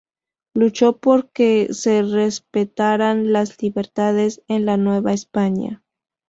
Luchó 0.55 0.97
porque 0.97 1.67
se 1.75 2.01
respetaran 2.01 3.31
las 3.31 3.61
libertades 3.61 4.41
en 4.47 4.65
la 4.65 4.75
Nueva 4.75 5.13
España. 5.13 5.83